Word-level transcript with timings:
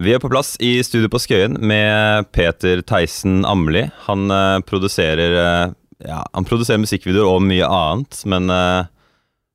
Vi 0.00 0.14
er 0.16 0.20
på 0.22 0.30
plass 0.32 0.54
i 0.64 0.78
studio 0.80 1.10
på 1.12 1.18
Skøyen 1.20 1.58
med 1.60 2.30
Peter 2.32 2.80
Theisen 2.88 3.42
Amli. 3.44 3.82
Han 4.06 4.32
uh, 4.32 4.56
produserer 4.64 5.34
uh, 5.36 5.74
ja, 6.00 6.22
han 6.32 6.46
produserer 6.48 6.80
musikkvideoer 6.80 7.28
og 7.28 7.44
mye 7.44 7.66
annet, 7.68 8.22
men 8.32 8.48
uh, 8.48 8.88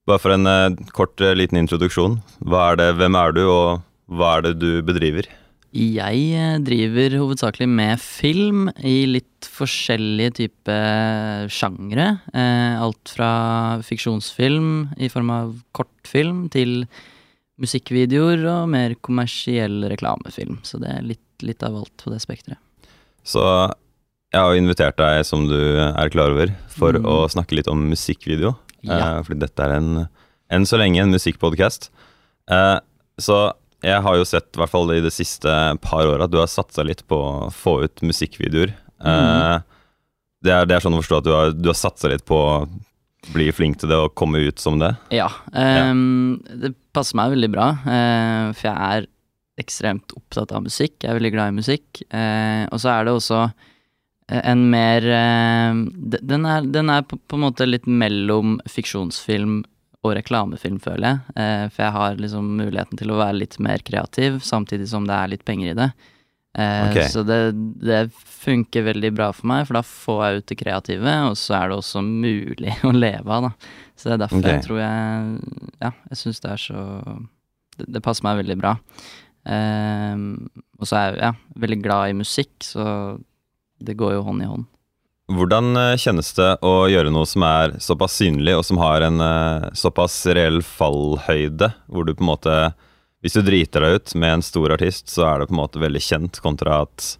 bare 0.05 0.21
for 0.21 0.35
en 0.35 0.45
kort 0.93 1.17
liten 1.33 1.57
introduksjon. 1.57 2.19
Er 2.45 2.77
det, 2.77 2.91
hvem 2.99 3.17
er 3.17 3.33
du, 3.33 3.41
og 3.49 3.81
hva 4.05 4.35
er 4.35 4.45
det 4.45 4.51
du 4.61 4.69
bedriver? 4.85 5.25
Jeg 5.73 6.61
driver 6.61 7.17
hovedsakelig 7.23 7.69
med 7.71 7.97
film 8.03 8.69
i 8.85 8.99
litt 9.09 9.49
forskjellige 9.49 10.35
typer 10.43 11.49
sjangre. 11.49 12.19
alt 12.37 13.15
fra 13.17 13.31
fiksjonsfilm 13.81 14.93
i 15.01 15.09
form 15.09 15.33
av 15.33 15.57
kortfilm 15.73 16.45
til 16.53 16.85
musikkvideoer 17.61 18.43
og 18.51 18.69
mer 18.71 18.95
kommersiell 19.05 19.85
reklamefilm. 19.91 20.59
Så 20.67 20.79
det 20.81 20.91
er 20.91 21.05
litt, 21.13 21.25
litt 21.45 21.63
av 21.63 21.77
alt 21.79 22.03
på 22.03 22.11
det 22.13 22.21
spekteret. 22.23 22.59
Så 23.25 23.41
jeg 24.35 24.41
har 24.43 24.57
invitert 24.59 24.97
deg, 24.99 25.23
som 25.27 25.45
du 25.47 25.57
er 25.79 26.11
klar 26.13 26.33
over, 26.35 26.51
for 26.71 26.97
mm. 26.97 27.05
å 27.07 27.17
snakke 27.31 27.57
litt 27.57 27.69
om 27.71 27.85
musikkvideo. 27.91 28.53
Ja. 28.85 28.97
Eh, 28.97 29.19
fordi 29.27 29.41
dette 29.45 29.65
er 29.65 29.77
en, 29.77 30.07
enn 30.53 30.67
så 30.67 30.79
lenge 30.81 31.01
en 31.01 31.13
musikkpodkast. 31.15 31.89
Eh, 32.51 32.77
så 33.21 33.37
jeg 33.85 34.01
har 34.01 34.17
jo 34.17 34.25
sett, 34.27 34.49
i 34.53 34.59
hvert 34.61 34.73
fall 34.73 34.91
i 34.95 35.03
det 35.03 35.13
siste 35.13 35.51
par 35.83 36.09
åra, 36.09 36.25
at 36.25 36.33
du 36.33 36.39
har 36.41 36.51
satsa 36.51 36.83
litt 36.85 37.05
på 37.09 37.17
å 37.21 37.53
få 37.53 37.79
ut 37.85 38.03
musikkvideoer. 38.05 38.73
Mm. 38.99 39.07
Eh, 39.07 39.55
det, 40.45 40.51
er, 40.53 40.67
det, 40.67 40.75
er, 40.75 40.83
sånn 40.83 40.97
å 40.97 41.01
forstå 41.01 41.21
at 41.21 41.27
du 41.27 41.33
har, 41.35 41.55
du 41.55 41.71
har 41.71 41.79
satsa 41.79 42.11
litt 42.11 42.25
på 42.27 42.39
bli 43.33 43.49
flink 43.55 43.79
til 43.81 43.91
det 43.91 43.97
og 43.99 44.15
komme 44.17 44.41
ut 44.45 44.61
som 44.61 44.79
det? 44.81 44.93
Ja. 45.13 45.29
Um, 45.51 46.41
ja. 46.45 46.57
Det 46.65 46.73
passer 46.95 47.17
meg 47.19 47.35
veldig 47.35 47.51
bra, 47.53 47.67
uh, 47.85 48.49
for 48.55 48.69
jeg 48.69 48.75
er 48.75 49.11
ekstremt 49.61 50.15
opptatt 50.17 50.51
av 50.55 50.65
musikk. 50.65 50.97
Jeg 51.01 51.11
er 51.11 51.19
veldig 51.19 51.31
glad 51.35 51.53
i 51.53 51.59
musikk. 51.59 52.01
Uh, 52.09 52.65
og 52.71 52.81
så 52.83 52.91
er 52.91 53.05
det 53.07 53.13
også 53.15 53.41
eh, 53.45 54.41
en 54.41 54.65
mer 54.71 55.07
uh, 55.07 55.85
den, 56.19 56.49
er, 56.49 56.67
den 56.67 56.91
er 56.91 57.05
på, 57.07 57.19
på, 57.21 57.39
en 57.39 57.45
måte 57.47 57.69
litt 57.69 57.87
mellom 57.87 58.59
fiksjonsfilm 58.69 59.61
og 60.05 60.17
reklamefilm, 60.19 60.77
føler 60.83 61.07
jeg. 61.07 61.69
for 61.73 61.81
jeg 61.81 61.93
har 61.95 62.19
liksom 62.21 62.49
muligheten 62.59 62.99
til 62.99 63.09
å 63.09 63.15
være 63.17 63.39
litt 63.39 63.55
mer 63.57 63.81
kreativ, 63.81 64.35
samtidig 64.45 64.85
som 64.91 65.07
det 65.09 65.15
er 65.17 65.31
litt 65.31 65.45
penger 65.47 65.71
i 65.71 65.77
det. 65.79 65.87
Eh, 66.55 66.89
okay. 66.89 67.09
Så 67.11 67.23
det, 67.27 67.51
det, 67.83 68.07
funker 68.45 68.85
veldig 68.85 69.09
bra 69.17 69.31
for 69.33 69.49
meg, 69.49 69.65
for 69.67 69.75
da 69.75 69.81
får 69.83 70.19
jeg 70.23 70.37
ut 70.37 70.47
det 70.51 70.57
kreative, 70.59 71.15
og 71.27 71.35
så 71.39 71.57
er 71.57 71.71
det 71.71 71.79
også 71.81 72.03
mulig 72.05 72.75
å 72.87 72.93
leve 72.95 73.25
av, 73.37 73.49
da. 73.49 73.73
Så 73.95 74.07
det 74.07 74.15
er 74.15 74.21
derfor 74.25 74.41
okay. 74.41 74.53
jeg 74.53 74.65
tror 74.65 74.79
jeg 74.81 75.35
Ja, 75.79 75.91
jeg 76.11 76.19
syns 76.19 76.41
det 76.43 76.49
er 76.51 76.59
så 76.59 76.81
det, 77.79 77.85
det, 77.87 78.01
passer 78.03 78.27
meg 78.27 78.41
veldig 78.43 78.57
bra. 78.59 78.75
Eh, 79.51 80.23
og 80.79 80.87
så 80.87 80.99
er 80.99 81.09
jeg 81.09 81.23
ja, 81.25 81.33
veldig 81.65 81.81
glad 81.83 82.13
i 82.13 82.17
musikk, 82.21 82.55
så 82.63 82.85
det 83.83 83.97
går 83.99 84.15
jo 84.15 84.23
hånd 84.29 84.45
i 84.45 84.49
hånd. 84.49 84.71
Hvordan 85.35 85.75
eh, 85.81 85.97
kjennes 85.97 86.27
det 86.37 86.51
å 86.63 86.73
gjøre 86.91 87.11
noe 87.11 87.27
som 87.27 87.43
er 87.47 87.75
såpass 87.81 88.19
synlig, 88.21 88.55
og 88.55 88.63
som 88.67 88.79
har 88.79 89.03
en 89.07 89.19
uh, 89.19 89.71
såpass 89.75 90.19
reell 90.37 90.61
fallhøyde, 90.63 91.71
hvor 91.89 92.05
du 92.05 92.13
på 92.13 92.21
en 92.23 92.29
måte 92.29 92.57
hvis 93.25 93.33
du 93.33 93.41
driter 93.41 93.81
deg 93.81 93.95
ut 93.97 94.11
med 94.21 94.35
en 94.35 94.43
stor 94.45 94.75
artist, 94.75 95.07
så 95.09 95.23
er 95.25 95.39
det 95.41 95.47
på 95.49 95.55
en 95.55 95.63
måte 95.63 95.81
veldig 95.81 96.01
kjent, 96.05 96.37
kontra 96.45 96.83
at 96.83 97.15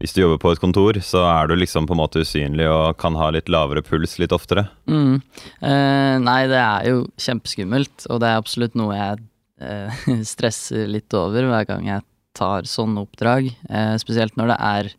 hvis 0.00 0.14
du 0.16 0.22
jobber 0.22 0.38
på 0.40 0.54
et 0.54 0.60
kontor, 0.62 0.96
så 1.04 1.26
er 1.28 1.50
du 1.50 1.58
liksom 1.60 1.84
på 1.84 1.92
en 1.92 2.00
måte 2.00 2.22
usynlig 2.24 2.64
og 2.64 2.96
kan 3.02 3.18
ha 3.20 3.26
litt 3.36 3.50
lavere 3.52 3.82
puls 3.84 4.16
litt 4.22 4.32
oftere. 4.32 4.64
Mm. 4.88 5.18
Eh, 5.60 6.14
nei, 6.24 6.38
det 6.48 6.56
er 6.56 6.86
jo 6.88 7.02
kjempeskummelt, 7.20 8.06
og 8.08 8.22
det 8.22 8.30
er 8.30 8.40
absolutt 8.40 8.78
noe 8.80 8.96
jeg 8.96 9.20
eh, 9.60 10.00
stresser 10.32 10.88
litt 10.88 11.12
over 11.18 11.50
hver 11.50 11.68
gang 11.68 11.90
jeg 11.90 12.06
tar 12.40 12.64
sånne 12.64 13.04
oppdrag. 13.04 13.50
Eh, 13.68 13.92
spesielt 14.00 14.40
når 14.40 14.54
det 14.54 14.58
er 14.70 14.90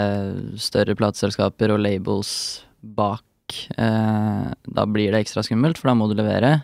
eh, 0.00 0.40
større 0.56 0.96
plateselskaper 0.96 1.76
og 1.76 1.84
labels 1.84 2.32
bak. 2.80 3.28
Eh, 3.76 4.48
da 4.48 4.88
blir 4.88 5.12
det 5.12 5.26
ekstra 5.26 5.44
skummelt, 5.44 5.76
for 5.76 5.92
da 5.92 5.98
må 6.00 6.08
du 6.08 6.16
levere. 6.16 6.62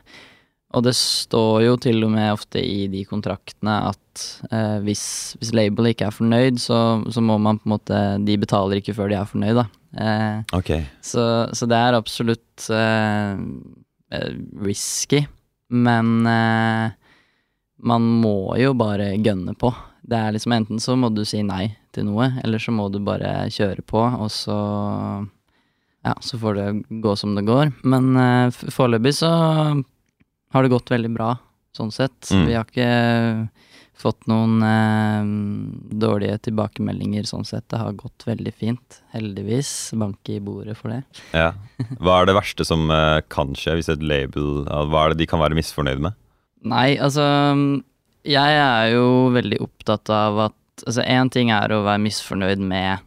Og 0.77 0.85
det 0.85 0.93
står 0.99 1.63
jo 1.65 1.77
til 1.81 2.03
og 2.05 2.13
med 2.13 2.29
ofte 2.35 2.61
i 2.61 2.85
de 2.93 3.01
kontraktene 3.09 3.79
at 3.89 4.25
eh, 4.53 4.77
hvis, 4.85 5.05
hvis 5.41 5.55
labelet 5.57 5.95
ikke 5.95 6.11
er 6.11 6.17
fornøyd, 6.17 6.61
så, 6.61 6.81
så, 7.09 7.25
må 7.25 7.39
man 7.41 7.61
på 7.61 7.69
en 7.69 7.73
måte 7.73 8.01
De 8.27 8.37
betaler 8.41 8.83
ikke 8.83 8.97
før 8.99 9.09
de 9.09 9.17
er 9.17 9.31
fornøyd, 9.31 9.63
da. 9.63 9.65
Eh, 9.97 10.59
okay. 10.59 10.85
så, 11.01 11.49
så, 11.57 11.69
det 11.71 11.81
er 11.81 11.97
absolutt 11.97 12.69
eh, 12.75 13.41
eh 14.13 14.31
risky, 14.61 15.23
men 15.73 16.29
eh, 16.29 16.93
man 17.89 18.13
må 18.21 18.53
jo 18.61 18.77
bare 18.77 19.15
gønne 19.17 19.57
på. 19.57 19.73
Det 20.05 20.21
er 20.21 20.37
liksom 20.37 20.53
enten 20.53 20.85
så 20.85 20.97
må 21.01 21.09
du 21.13 21.25
si 21.29 21.41
nei 21.45 21.71
til 21.97 22.11
noe, 22.11 22.35
eller 22.45 22.61
så 22.61 22.77
må 22.77 22.91
du 22.93 23.01
bare 23.05 23.49
kjøre 23.55 23.85
på, 23.89 24.05
og 24.05 24.31
så 24.33 24.61
Ja, 26.07 26.13
så 26.23 26.39
får 26.39 26.55
det 26.55 27.01
gå 27.03 27.13
som 27.17 27.35
det 27.35 27.43
går. 27.49 27.73
Men 27.89 28.17
eh, 28.17 28.59
foreløpig 28.73 29.17
så 29.19 29.33
har 30.55 30.65
det 30.65 30.73
gått 30.73 30.91
veldig 30.93 31.11
bra, 31.15 31.33
sånn 31.77 31.93
sett. 31.95 32.31
Mm. 32.33 32.45
Vi 32.49 32.57
har 32.57 32.69
ikke 32.69 32.91
fått 33.99 34.29
noen 34.31 34.63
eh, 34.63 35.97
dårlige 35.99 36.39
tilbakemeldinger 36.47 37.27
sånn 37.27 37.47
sett. 37.49 37.67
Det 37.71 37.81
har 37.81 37.97
gått 37.99 38.27
veldig 38.29 38.53
fint, 38.55 39.01
heldigvis. 39.15 39.73
Banke 39.99 40.37
i 40.37 40.43
bordet 40.45 40.79
for 40.79 40.95
det. 40.95 41.03
Ja. 41.35 41.51
Hva 42.03 42.21
er 42.21 42.31
det 42.31 42.39
verste 42.39 42.67
som 42.69 42.87
eh, 42.95 43.19
kan 43.33 43.57
skje 43.59 43.79
hvis 43.79 43.91
et 43.93 44.05
label 44.05 44.65
Hva 44.69 45.05
er 45.05 45.15
det 45.15 45.23
de 45.23 45.31
kan 45.31 45.43
være 45.43 45.59
misfornøyd 45.59 46.03
med? 46.05 46.17
Nei, 46.69 46.97
altså 46.99 47.25
Jeg 48.27 48.55
er 48.59 48.89
jo 48.97 49.29
veldig 49.35 49.61
opptatt 49.63 50.11
av 50.15 50.49
at 50.49 50.57
Altså, 50.87 51.03
én 51.03 51.27
ting 51.35 51.51
er 51.51 51.73
å 51.75 51.83
være 51.83 51.99
misfornøyd 52.05 52.61
med 52.63 53.01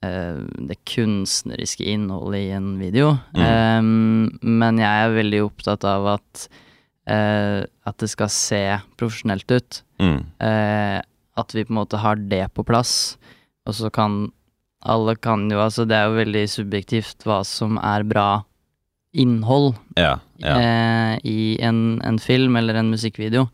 uh, 0.00 0.38
det 0.68 0.78
kunstneriske 0.88 1.84
innholdet 1.84 2.46
i 2.46 2.54
en 2.56 2.70
video, 2.80 3.10
mm. 3.36 3.42
um, 3.44 4.30
men 4.40 4.80
jeg 4.80 5.02
er 5.02 5.12
veldig 5.18 5.42
opptatt 5.44 5.84
av 5.84 6.08
at 6.14 6.46
eh, 7.10 7.64
at 7.64 7.98
det 8.00 8.10
skal 8.12 8.30
se 8.32 8.62
profesjonelt 9.00 9.50
ut. 9.50 9.82
Mm. 10.02 10.20
Eh, 10.40 11.00
at 11.34 11.54
vi 11.54 11.64
på 11.66 11.74
en 11.74 11.80
måte 11.82 12.00
har 12.02 12.18
det 12.30 12.46
på 12.54 12.64
plass. 12.66 13.16
Og 13.68 13.76
så 13.78 13.90
kan 13.92 14.28
alle 14.84 15.16
kan 15.16 15.46
jo 15.48 15.62
Altså, 15.64 15.86
det 15.88 15.96
er 15.96 16.10
jo 16.10 16.18
veldig 16.20 16.44
subjektivt 16.52 17.24
hva 17.24 17.40
som 17.48 17.78
er 17.80 18.04
bra 18.04 18.44
innhold 19.14 19.76
ja, 19.96 20.18
ja. 20.42 20.54
Eh, 20.58 21.14
i 21.30 21.56
en, 21.62 22.02
en, 22.02 22.18
film 22.18 22.58
eller 22.58 22.80
en 22.80 22.90
musikkvideo. 22.92 23.46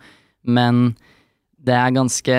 Men 0.49 0.95
det 1.61 1.77
er 1.77 1.93
ganske 1.93 2.37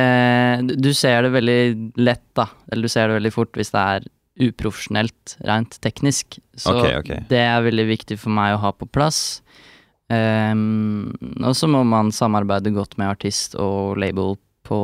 Du 0.82 0.90
ser 0.98 1.28
det 1.28 1.36
veldig 1.36 1.60
lett, 2.02 2.26
da. 2.36 2.50
Eller 2.72 2.90
du 2.90 2.92
ser 2.92 3.08
det 3.08 3.20
veldig 3.20 3.34
fort 3.36 3.60
hvis 3.60 3.72
det 3.76 3.86
er 3.96 4.10
uprofesjonelt 4.42 5.36
rent 5.46 5.78
teknisk. 5.86 6.40
Så 6.58 6.74
okay, 6.74 6.98
okay. 6.98 7.22
det 7.30 7.44
er 7.46 7.62
veldig 7.68 7.86
viktig 7.92 8.18
for 8.20 8.34
meg 8.34 8.56
å 8.56 8.62
ha 8.64 8.74
på 8.74 8.90
plass. 8.90 9.42
Um, 10.12 11.14
og 11.40 11.56
så 11.56 11.70
må 11.72 11.86
man 11.88 12.12
samarbeide 12.12 12.74
godt 12.76 12.98
med 13.00 13.14
artist 13.14 13.56
og 13.56 13.96
label 14.02 14.36
på 14.68 14.82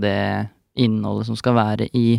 det 0.00 0.48
innholdet 0.80 1.28
som 1.28 1.36
skal 1.36 1.56
være 1.58 1.90
i, 1.96 2.14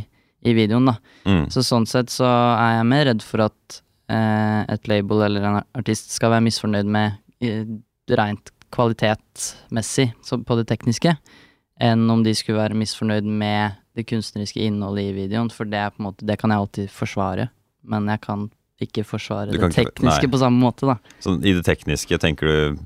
i 0.46 0.54
videoen, 0.54 0.92
da. 0.92 0.98
Mm. 1.26 1.46
Så 1.54 1.64
sånn 1.66 1.88
sett 1.90 2.14
så 2.14 2.28
er 2.30 2.78
jeg 2.78 2.90
mer 2.92 3.08
redd 3.10 3.26
for 3.26 3.48
at 3.48 3.82
uh, 4.14 4.62
et 4.70 4.92
label 4.92 5.26
eller 5.26 5.48
en 5.48 5.60
artist 5.80 6.14
skal 6.14 6.36
være 6.36 6.46
misfornøyd 6.52 6.92
med 6.92 7.18
uh, 7.48 7.78
rent 8.20 8.54
kvalitetsmessig 8.72 10.12
på 10.46 10.60
det 10.60 10.70
tekniske, 10.70 11.16
enn 11.82 12.06
om 12.14 12.22
de 12.24 12.36
skulle 12.38 12.62
være 12.62 12.78
misfornøyd 12.78 13.26
med 13.26 13.80
det 13.98 14.06
kunstneriske 14.08 14.62
innholdet 14.64 15.10
i 15.10 15.16
videoen, 15.18 15.50
for 15.52 15.68
det, 15.68 15.82
måte, 16.00 16.28
det 16.28 16.38
kan 16.40 16.54
jeg 16.54 16.64
alltid 16.64 16.94
forsvare, 16.94 17.50
men 17.84 18.08
jeg 18.12 18.22
kan 18.24 18.48
ikke 18.82 19.06
forsvare 19.08 19.54
det 19.54 19.72
tekniske 19.76 20.26
ikke, 20.26 20.34
på 20.34 20.42
samme 20.42 20.62
måte, 20.62 20.90
da. 20.90 20.98
Så 21.24 21.38
i 21.40 21.56
det 21.58 21.66
tekniske, 21.68 22.20
tenker 22.22 22.52
du 22.52 22.84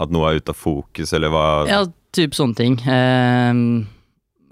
at 0.00 0.12
noe 0.12 0.30
er 0.30 0.40
ute 0.40 0.54
av 0.54 0.58
fokus, 0.58 1.12
eller 1.16 1.32
hva 1.32 1.46
Ja, 1.68 1.80
typ 2.16 2.36
sånne 2.36 2.56
ting. 2.56 2.78
Eh, 2.88 3.64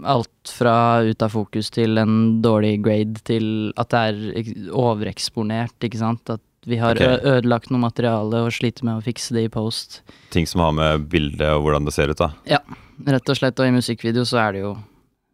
alt 0.09 0.53
fra 0.53 1.03
ut 1.03 1.23
av 1.25 1.33
fokus 1.35 1.71
til 1.75 1.99
en 1.99 2.43
dårlig 2.45 2.77
grade 2.85 3.23
til 3.27 3.73
at 3.81 3.91
det 3.95 4.03
er 4.11 4.69
overeksponert, 4.77 5.75
ikke 5.83 6.01
sant. 6.01 6.31
At 6.31 6.45
vi 6.69 6.79
har 6.81 6.99
okay. 6.99 7.19
ødelagt 7.23 7.73
noe 7.73 7.83
materiale 7.83 8.43
og 8.45 8.53
sliter 8.55 8.87
med 8.87 9.01
å 9.01 9.05
fikse 9.05 9.35
det 9.37 9.47
i 9.47 9.53
post. 9.53 10.03
Ting 10.35 10.47
som 10.47 10.63
har 10.63 10.75
med 10.77 11.09
bildet 11.11 11.49
og 11.55 11.65
hvordan 11.65 11.89
det 11.89 11.97
ser 11.97 12.13
ut, 12.13 12.21
da? 12.21 12.33
Ja, 12.49 12.61
rett 13.09 13.33
og 13.33 13.39
slett. 13.41 13.59
Og 13.59 13.71
i 13.71 13.75
musikkvideo 13.75 14.27
så 14.29 14.43
er 14.45 14.57
det 14.57 14.65
jo 14.67 14.77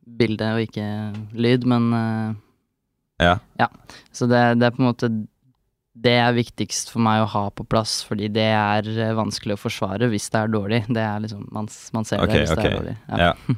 bilde 0.05 0.51
og 0.55 0.65
ikke 0.67 0.87
lyd, 1.33 1.65
men 1.69 1.91
uh, 1.91 2.37
ja. 3.23 3.39
ja. 3.61 3.69
Så 4.13 4.27
det, 4.31 4.41
det, 4.59 4.67
er 4.67 4.75
på 4.75 4.83
en 4.83 4.89
måte 4.89 5.11
Det 5.95 6.17
er 6.19 6.35
viktigst 6.35 6.91
for 6.91 7.05
meg 7.05 7.23
å 7.23 7.31
ha 7.31 7.45
på 7.55 7.67
plass, 7.69 8.01
fordi 8.07 8.31
det 8.35 8.49
er 8.51 8.89
eh, 8.91 9.15
vanskelig 9.15 9.57
å 9.57 9.63
forsvare 9.63 10.11
hvis 10.11 10.27
det 10.35 10.43
er 10.43 10.53
dårlig. 10.53 10.83
Det 10.89 11.05
er 11.05 11.23
liksom 11.23 11.47
Man, 11.55 11.71
man 11.95 12.09
ser 12.09 12.25
okay, 12.25 12.35
det 12.35 12.45
hvis 12.45 12.57
okay. 12.57 12.65
det 12.65 12.73
er 12.73 12.79
dårlig. 12.81 12.97
Ja. 13.09 13.31
ja. 13.31 13.57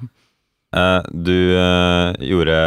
Uh, 0.76 1.00
du 1.30 1.36
uh, 1.56 2.12
gjorde 2.20 2.60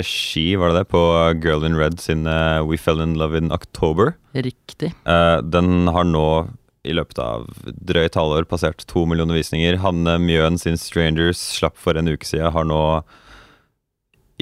regi, 0.00 0.48
var 0.60 0.72
det 0.72 0.82
det, 0.82 0.90
på 0.94 1.04
Girl 1.44 1.66
in 1.68 1.76
Red 1.80 2.00
sin 2.00 2.26
uh, 2.26 2.64
We 2.64 2.80
Fell 2.80 3.04
in 3.04 3.18
Love 3.20 3.36
in 3.38 3.52
October. 3.52 4.14
Riktig. 4.32 4.94
den 5.04 5.88
har 5.92 6.06
nå 6.08 6.28
i 6.84 6.92
løpet 6.92 7.20
av 7.22 7.46
drøyt 7.64 8.16
halvår 8.18 8.44
passert 8.48 8.84
to 8.90 9.04
millioner 9.08 9.38
visninger. 9.38 9.78
Hanne 9.80 10.18
Mjøen 10.20 10.58
sin 10.60 10.76
'Strangers' 10.76 11.40
slapp 11.56 11.78
for 11.80 11.96
en 11.96 12.10
uke 12.12 12.28
siden, 12.28 12.52
har 12.52 12.66
nå 12.68 12.80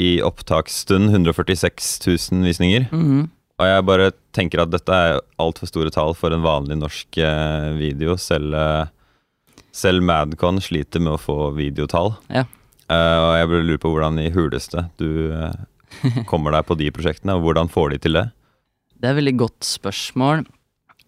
i 0.01 0.23
opptaksstund 0.25 1.11
146 1.11 1.99
000 2.07 2.49
visninger. 2.49 2.89
Mhm. 2.93 3.31
Og 3.61 3.69
jeg 3.69 3.85
bare 3.87 4.09
tenker 4.35 4.63
at 4.63 4.73
dette 4.73 4.91
er 4.91 5.21
altfor 5.39 5.69
store 5.69 5.93
tall 5.95 6.17
for 6.19 6.35
en 6.35 6.43
vanlig 6.43 6.79
norsk 6.81 7.19
eh, 7.21 7.69
video. 7.79 8.17
Selv, 8.19 8.57
eh, 8.59 9.61
selv 9.71 10.03
Madcon 10.03 10.59
sliter 10.65 11.03
med 11.05 11.15
å 11.15 11.21
få 11.21 11.53
videotall. 11.55 12.17
Ja. 12.33 12.47
Uh, 12.91 13.19
og 13.23 13.31
jeg 13.39 13.49
bare 13.49 13.65
lurer 13.65 13.81
på 13.81 13.93
hvordan 13.93 14.19
i 14.21 14.33
huleste 14.35 14.83
du 15.01 15.07
kommer 16.29 16.53
deg 16.53 16.67
på 16.69 16.77
de 16.77 16.91
prosjektene, 16.93 17.39
og 17.39 17.47
hvordan 17.47 17.71
får 17.73 17.95
de 17.95 18.01
til 18.05 18.19
det? 18.19 18.25
Det 18.99 19.07
er 19.07 19.15
et 19.15 19.21
veldig 19.21 19.37
godt 19.41 19.65
spørsmål. 19.65 20.43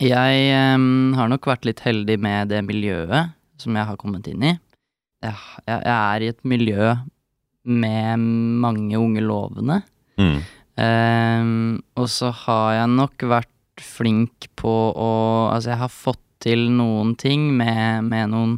Jeg 0.00 0.46
um, 0.78 1.12
har 1.18 1.28
nok 1.28 1.50
vært 1.50 1.66
litt 1.68 1.82
heldig 1.84 2.16
med 2.22 2.54
det 2.54 2.62
miljøet 2.66 3.34
som 3.60 3.76
jeg 3.76 3.88
har 3.90 3.98
kommet 4.00 4.30
inn 4.30 4.46
i. 4.46 4.54
Jeg, 5.24 5.36
jeg 5.68 5.92
er 5.96 6.24
i 6.24 6.30
et 6.32 6.40
miljø 6.46 6.94
med 7.64 8.20
mange 8.64 8.98
unge 9.00 9.24
lovende. 9.24 9.80
Mm. 10.20 10.38
Em, 10.84 11.82
og 11.98 12.08
så 12.10 12.30
har 12.44 12.80
jeg 12.80 12.92
nok 12.96 13.26
vært 13.30 13.50
flink 13.82 14.48
på 14.58 14.72
å 14.90 15.10
Altså, 15.52 15.70
jeg 15.72 15.82
har 15.82 15.92
fått 15.92 16.22
til 16.44 16.66
noen 16.74 17.14
ting 17.16 17.46
med, 17.56 18.04
med 18.10 18.32
noen 18.32 18.56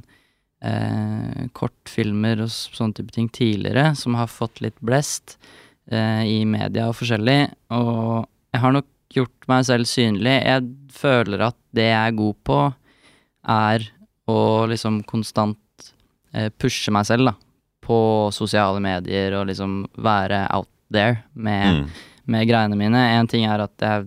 uh, 0.65 1.47
kortfilmer 1.57 2.41
og 2.45 2.51
sånne 2.51 2.97
type 2.99 3.15
ting 3.15 3.29
tidligere, 3.31 3.93
som 3.99 4.17
har 4.19 4.33
fått 4.33 4.63
litt 4.65 4.79
blest 4.85 5.37
uh, 5.93 6.25
i 6.27 6.41
media 6.49 6.89
og 6.91 6.97
forskjellig. 6.99 7.39
Og 7.77 8.27
jeg 8.55 8.63
har 8.65 8.77
nok 8.79 8.89
gjort 9.17 9.49
meg 9.53 9.69
selv 9.69 9.91
synlig. 9.91 10.35
Jeg 10.41 10.67
føler 10.97 11.47
at 11.51 11.59
det 11.77 11.91
jeg 11.91 12.01
er 12.01 12.19
god 12.19 12.41
på, 12.49 12.61
er 13.57 13.87
å 14.27 14.41
liksom 14.71 15.03
konstant 15.07 15.93
uh, 16.35 16.49
pushe 16.59 16.95
meg 16.95 17.07
selv, 17.09 17.31
da. 17.31 17.46
På 17.87 17.99
sosiale 18.35 18.81
medier 18.83 19.37
og 19.39 19.47
liksom 19.51 19.85
være 20.03 20.45
out 20.57 20.69
there 20.93 21.23
med, 21.35 21.83
Mm. 21.85 21.89
med 22.27 22.49
greiene 22.49 22.77
mine. 22.79 23.03
En 23.21 23.27
ting 23.31 23.45
er 23.47 23.63
at 23.63 23.83
jeg 23.83 24.07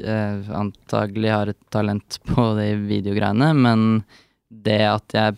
eh, 0.00 0.50
antagelig 0.56 1.30
har 1.34 1.48
et 1.52 1.60
talent 1.74 2.18
på 2.28 2.50
de 2.58 2.68
videogreiene, 2.88 3.52
men 3.56 4.04
det 4.48 4.80
at 4.88 5.16
jeg 5.16 5.36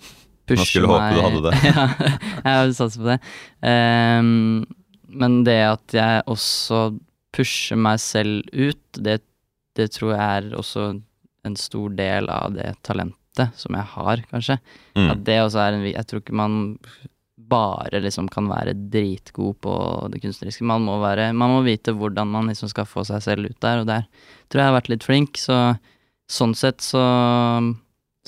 pusher 0.51 0.57
meg 0.57 0.57
Man 0.57 0.67
skulle 0.67 0.91
håpe 0.91 1.15
du 1.15 1.23
hadde 1.27 1.43
det. 1.47 1.55
ja, 2.45 2.55
jeg 2.65 2.75
satser 2.79 3.01
på 3.03 3.09
det. 3.13 3.21
Um, 3.63 4.67
men 5.11 5.41
det 5.47 5.59
at 5.67 5.95
jeg 5.97 6.23
også 6.31 6.83
pusher 7.35 7.79
meg 7.79 7.99
selv 8.03 8.47
ut, 8.55 8.83
det, 8.99 9.21
det 9.79 9.89
tror 9.95 10.15
jeg 10.15 10.21
er 10.45 10.51
også 10.59 10.89
en 11.47 11.57
stor 11.57 11.89
del 11.97 12.29
av 12.31 12.53
det 12.55 12.73
talentet 12.87 13.55
som 13.57 13.75
jeg 13.79 13.87
har, 13.95 14.23
kanskje. 14.31 14.59
Mm. 14.99 15.07
At 15.15 15.23
det 15.25 15.39
også 15.41 15.63
er 15.63 15.79
en 15.79 15.87
Jeg 15.89 16.07
tror 16.11 16.21
ikke 16.21 16.37
man 16.37 16.57
bare 17.51 18.01
liksom 18.05 18.29
kan 18.33 18.49
være 18.51 18.73
dritgod 18.93 19.57
på 19.65 19.75
det 20.13 20.23
kunstneriske. 20.23 20.65
Man 20.67 20.85
må, 20.87 20.97
være, 21.03 21.31
man 21.37 21.53
må 21.57 21.61
vite 21.67 21.95
hvordan 21.97 22.31
man 22.31 22.51
liksom 22.53 22.71
skal 22.73 22.89
få 22.89 23.05
seg 23.09 23.23
selv 23.27 23.51
ut 23.51 23.59
der, 23.65 23.83
og 23.83 23.89
der 23.91 24.07
tror 24.49 24.61
jeg 24.61 24.65
jeg 24.65 24.71
har 24.71 24.79
vært 24.79 24.93
litt 24.93 25.07
flink. 25.07 25.41
Så 25.41 25.59
sånn 26.31 26.55
sett 26.59 26.85
så, 26.85 27.03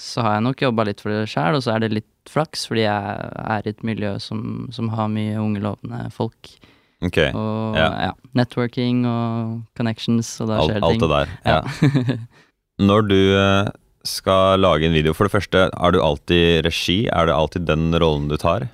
så 0.01 0.25
har 0.27 0.37
jeg 0.39 0.47
nok 0.49 0.65
jobba 0.67 0.87
litt 0.89 1.03
for 1.05 1.15
det 1.15 1.29
sjæl, 1.31 1.59
og 1.59 1.65
så 1.65 1.77
er 1.77 1.85
det 1.85 1.93
litt 2.01 2.09
flaks, 2.31 2.67
fordi 2.71 2.85
jeg 2.85 3.31
er 3.43 3.67
i 3.67 3.73
et 3.73 3.83
miljø 3.87 4.15
som, 4.23 4.69
som 4.75 4.91
har 4.95 5.11
mye 5.11 5.39
unge, 5.43 5.63
lovende 5.65 6.05
folk. 6.15 6.53
Okay, 7.03 7.33
Og 7.35 7.75
Ja. 7.75 7.89
ja. 8.11 8.13
networking 8.39 9.03
og 9.11 9.63
connections, 9.79 10.29
og 10.43 10.53
da 10.53 10.61
skjer 10.63 10.79
det 10.79 10.91
alt 10.91 11.03
det 11.03 11.11
der. 11.11 11.33
Ja. 11.47 12.19
Når 12.89 13.09
du 13.09 13.19
eh, 13.39 13.71
skal 14.07 14.63
lage 14.63 14.87
en 14.87 14.95
video, 14.95 15.15
for 15.15 15.27
det 15.27 15.35
første, 15.35 15.65
er 15.71 15.95
du 15.95 15.99
alltid 16.03 16.63
regi? 16.67 17.01
Er 17.11 17.27
det 17.27 17.35
alltid 17.35 17.67
den 17.67 17.91
rollen 17.99 18.29
du 18.31 18.37
tar? 18.39 18.69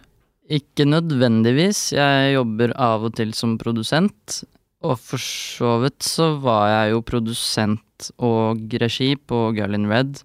Ikke 0.49 0.87
nødvendigvis. 0.89 1.91
Jeg 1.93 2.33
jobber 2.33 2.73
av 2.81 3.05
og 3.09 3.19
til 3.19 3.35
som 3.37 3.59
produsent. 3.61 4.41
Og 4.87 4.95
for 5.03 5.21
så 5.21 5.75
vidt 5.83 6.07
så 6.07 6.33
var 6.41 6.69
jeg 6.71 6.95
jo 6.95 7.05
produsent 7.05 8.11
og 8.23 8.63
regi 8.81 9.13
på 9.19 9.49
Girl 9.57 9.75
in 9.77 9.89
Red. 9.91 10.23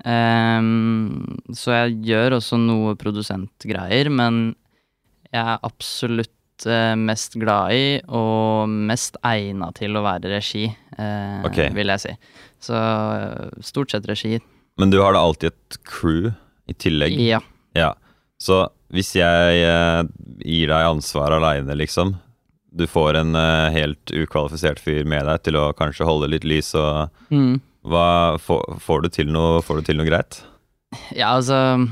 Um, 0.00 1.36
så 1.52 1.74
jeg 1.76 1.98
gjør 2.08 2.38
også 2.38 2.56
noe 2.60 2.96
produsentgreier, 2.98 4.08
men 4.08 4.54
jeg 5.28 5.42
er 5.42 5.66
absolutt 5.66 6.64
uh, 6.64 6.96
mest 6.96 7.36
glad 7.38 7.76
i 7.76 7.84
og 8.08 8.72
mest 8.88 9.20
egna 9.28 9.68
til 9.76 10.00
å 10.00 10.04
være 10.06 10.32
regi, 10.32 10.64
uh, 10.96 11.44
okay. 11.44 11.68
vil 11.76 11.92
jeg 11.92 12.04
si. 12.06 12.16
Så 12.60 12.76
eh, 12.76 13.60
stort 13.64 13.92
sett 13.92 14.04
regi. 14.08 14.34
Men 14.80 14.90
du 14.92 14.98
har 15.00 15.14
da 15.16 15.22
alltid 15.24 15.48
et 15.52 15.78
crew 15.88 16.28
i 16.68 16.74
tillegg? 16.76 17.14
Ja. 17.20 17.38
Ja. 17.76 17.94
Så 18.40 18.66
hvis 18.90 19.12
jeg 19.18 19.62
eh, 19.66 20.02
gir 20.42 20.70
deg 20.72 20.88
ansvar 20.88 21.36
aleine, 21.36 21.76
liksom 21.78 22.16
Du 22.70 22.86
får 22.86 23.16
en 23.18 23.34
eh, 23.34 23.70
helt 23.74 24.12
ukvalifisert 24.14 24.78
fyr 24.82 25.04
med 25.08 25.26
deg 25.26 25.42
til 25.46 25.56
å 25.58 25.72
kanskje 25.74 26.06
holde 26.06 26.28
litt 26.30 26.44
lys 26.46 26.74
og 26.78 27.10
Mm. 27.30 27.60
hva, 27.86 28.36
får, 28.38 28.78
får, 28.82 29.02
du 29.02 29.08
noe, 29.34 29.62
får 29.62 29.80
du 29.80 29.82
til 29.88 29.98
noe 29.98 30.06
greit? 30.06 30.40
Ja, 31.14 31.36
altså 31.36 31.86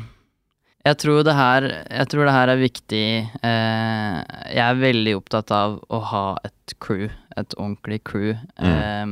Jeg 0.85 0.99
tror 0.99 1.23
det 1.27 1.35
her, 1.35 1.67
tror 2.11 2.25
det 2.27 2.33
her 2.35 2.49
er 2.49 2.56
viktig. 2.62 3.05
Eh, 3.43 4.19
jeg 4.55 4.65
er 4.65 4.81
veldig 4.83 5.17
opptatt 5.19 5.50
av 5.55 5.79
å 5.91 6.00
ha 6.11 6.25
et 6.47 6.75
crew, 6.81 7.09
et 7.37 7.55
ordentlig 7.59 8.00
crew. 8.09 8.31
Eh, 8.59 9.06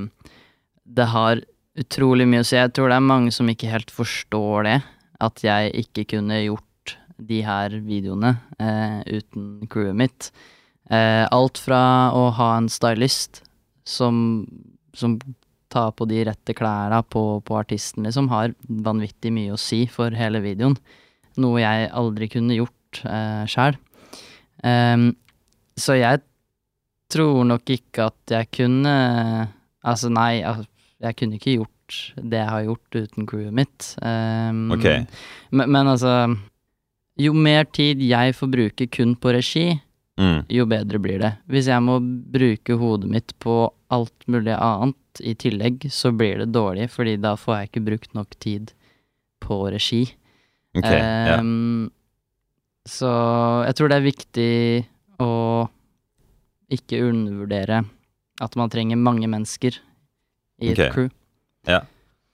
det 0.87 1.07
har 1.13 1.43
utrolig 1.77 2.27
mye 2.31 2.41
å 2.43 2.47
si. 2.49 2.57
Jeg 2.57 2.73
tror 2.73 2.89
det 2.91 2.97
er 2.97 3.11
mange 3.11 3.35
som 3.35 3.51
ikke 3.53 3.69
helt 3.71 3.91
forstår 3.93 4.65
det. 4.71 4.77
At 5.21 5.43
jeg 5.45 5.73
ikke 5.85 6.07
kunne 6.17 6.39
gjort 6.45 6.66
de 7.19 7.41
her 7.47 7.79
videoene 7.87 8.35
eh, 8.61 9.01
uten 9.19 9.67
crewet 9.73 9.97
mitt. 9.97 10.31
Eh, 10.91 11.25
alt 11.33 11.59
fra 11.59 12.13
å 12.15 12.29
ha 12.37 12.51
en 12.59 12.69
stylist 12.71 13.43
som, 13.87 14.45
som 14.95 15.17
tar 15.73 15.93
på 15.99 16.07
de 16.09 16.23
rette 16.29 16.55
klærne 16.57 17.01
på, 17.11 17.41
på 17.47 17.59
artisten, 17.59 18.07
liksom, 18.07 18.29
har 18.31 18.55
vanvittig 18.69 19.33
mye 19.35 19.55
å 19.57 19.61
si 19.61 19.85
for 19.91 20.15
hele 20.15 20.43
videoen. 20.45 20.77
Noe 21.43 21.61
jeg 21.61 21.91
aldri 21.93 22.29
kunne 22.33 22.57
gjort 22.57 23.03
eh, 23.05 23.43
sjæl. 23.51 23.77
Ehm, 24.65 25.11
så 25.77 25.99
jeg 25.99 26.23
tror 27.13 27.45
nok 27.47 27.69
ikke 27.71 28.09
at 28.11 28.33
jeg 28.39 28.49
kunne 28.57 28.95
Altså, 29.87 30.09
nei, 30.11 30.41
jeg 30.43 31.15
kunne 31.15 31.37
ikke 31.39 31.53
gjort 31.61 31.99
det 32.19 32.41
jeg 32.41 32.51
har 32.51 32.65
gjort 32.67 32.97
uten 32.97 33.27
crewet 33.31 33.55
mitt. 33.55 33.85
Um, 34.03 34.73
Ok. 34.75 34.87
men, 35.55 35.71
men 35.71 35.87
altså 35.93 36.15
Jo 37.19 37.33
mer 37.33 37.65
tid 37.65 38.03
jeg 38.05 38.35
får 38.37 38.51
bruke 38.53 38.87
kun 38.93 39.17
på 39.17 39.33
regi, 39.37 39.81
Mm. 40.17 40.47
jo 40.49 40.65
bedre 40.65 40.99
blir 40.99 41.19
det. 41.21 41.33
Hvis 41.47 41.67
jeg 41.69 41.83
må 41.85 41.99
bruke 42.01 42.77
hodet 42.81 43.09
mitt 43.11 43.35
på 43.39 43.71
alt 43.93 44.25
mulig 44.27 44.55
annet 44.57 45.21
i 45.21 45.35
tillegg, 45.35 45.91
så 45.93 46.09
blir 46.17 46.39
det 46.39 46.53
dårlig, 46.53 46.89
fordi 46.91 47.19
da 47.21 47.35
får 47.37 47.59
jeg 47.59 47.69
ikke 47.69 47.85
brukt 47.85 48.15
nok 48.15 48.31
tid 48.41 48.73
på 49.45 49.59
regi. 49.71 50.07
Okay, 50.77 50.97
ja. 50.97 51.37
Ehm, 51.37 51.91
så 52.89 53.11
jeg 53.67 53.77
tror 53.77 53.89
det 53.93 53.97
er 53.99 54.09
viktig 54.09 54.87
å 55.21 55.69
ikke 56.73 57.03
undervurdere 57.11 57.85
at 58.41 58.57
man 58.57 58.73
trenger 58.73 58.97
mange 58.97 59.29
mennesker 59.29 59.77
i 60.61 60.73
et 60.73 60.81
crew. 60.93 61.09
crew. 61.09 61.11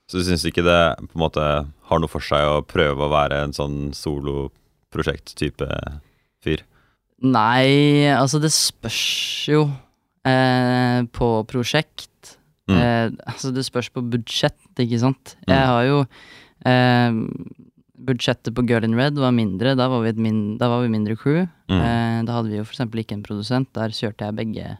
Så 0.07 0.19
du 0.19 0.23
syns 0.27 0.43
ikke 0.45 0.63
det 0.63 0.79
på 1.09 1.15
en 1.15 1.21
måte 1.23 1.43
har 1.87 1.99
noe 1.99 2.11
for 2.11 2.21
seg 2.23 2.43
å 2.43 2.61
prøve 2.67 3.05
å 3.07 3.11
være 3.11 3.43
en 3.45 3.53
sånn 3.55 3.93
soloprosjekt-type 4.93 5.67
fyr? 6.43 6.63
Nei, 7.23 8.05
altså 8.11 8.39
det 8.43 8.51
spørs 8.53 9.47
jo 9.49 9.65
eh, 10.27 11.03
på 11.15 11.29
prosjekt. 11.49 12.37
Mm. 12.69 12.77
Eh, 12.77 13.09
altså 13.27 13.51
det 13.55 13.65
spørs 13.65 13.89
på 13.93 14.03
budsjett, 14.03 14.59
ikke 14.79 14.99
sant. 15.01 15.35
Mm. 15.47 15.53
Jeg 15.53 15.67
har 15.71 15.83
jo 15.87 15.99
eh, 16.67 17.21
Budsjettet 18.03 18.51
på 18.51 18.65
Girl 18.67 18.83
in 18.83 18.97
Red 18.99 19.15
var 19.15 19.31
mindre, 19.31 19.77
da 19.79 19.87
var 19.87 20.01
vi, 20.03 20.11
min, 20.19 20.57
da 20.59 20.67
var 20.67 20.81
vi 20.83 20.91
mindre 20.91 21.15
crew. 21.15 21.45
Mm. 21.71 21.79
Eh, 21.79 22.19
da 22.27 22.35
hadde 22.35 22.51
vi 22.51 22.59
jo 22.59 22.65
eksempel 22.67 23.03
ikke 23.03 23.15
en 23.15 23.23
produsent, 23.23 23.71
der 23.77 23.95
kjørte 23.95 24.27
jeg 24.27 24.39
begge 24.41 24.73